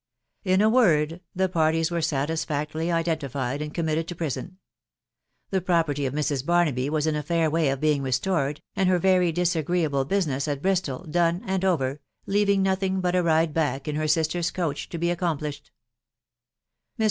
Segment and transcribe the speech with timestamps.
[0.43, 4.57] In a word, the parties were satisfactorily identified and committed to prison;
[5.51, 6.43] the property of Mrs.
[6.43, 10.63] Barnaby was in a fair way of being restored, and her very disagreeable business at
[10.63, 14.97] Bristol done and over, leaving nothing but a ride back in her sister's coach to
[14.97, 15.69] be accomplished.
[16.97, 16.99] Mr.